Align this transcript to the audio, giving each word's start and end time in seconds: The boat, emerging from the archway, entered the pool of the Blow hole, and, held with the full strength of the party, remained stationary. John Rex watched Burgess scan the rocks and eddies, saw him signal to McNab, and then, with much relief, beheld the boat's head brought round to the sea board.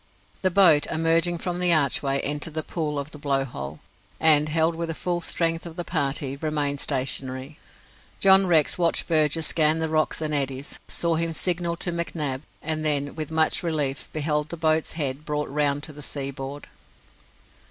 The 0.41 0.49
boat, 0.49 0.87
emerging 0.87 1.37
from 1.37 1.59
the 1.59 1.71
archway, 1.71 2.21
entered 2.21 2.55
the 2.55 2.63
pool 2.63 2.97
of 2.97 3.11
the 3.11 3.19
Blow 3.19 3.45
hole, 3.45 3.81
and, 4.19 4.49
held 4.49 4.73
with 4.73 4.87
the 4.89 4.95
full 4.95 5.21
strength 5.21 5.63
of 5.67 5.75
the 5.75 5.83
party, 5.83 6.35
remained 6.37 6.79
stationary. 6.79 7.59
John 8.19 8.47
Rex 8.47 8.79
watched 8.79 9.05
Burgess 9.07 9.45
scan 9.45 9.77
the 9.77 9.87
rocks 9.87 10.19
and 10.19 10.33
eddies, 10.33 10.79
saw 10.87 11.17
him 11.17 11.33
signal 11.33 11.77
to 11.77 11.91
McNab, 11.91 12.41
and 12.63 12.83
then, 12.83 13.13
with 13.13 13.29
much 13.29 13.61
relief, 13.61 14.09
beheld 14.11 14.49
the 14.49 14.57
boat's 14.57 14.93
head 14.93 15.23
brought 15.23 15.49
round 15.49 15.83
to 15.83 15.93
the 15.93 16.01
sea 16.01 16.31
board. 16.31 16.65